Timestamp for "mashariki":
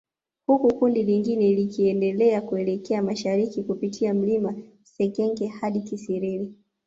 3.01-3.63